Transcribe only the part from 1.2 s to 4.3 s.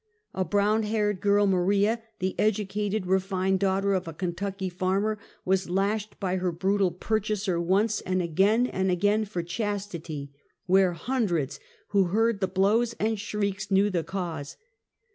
girl, Maria, the educated, refined daughter of a